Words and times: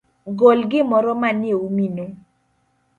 Gol 0.39 0.59
gimoro 0.71 1.11
manieumino. 1.21 2.05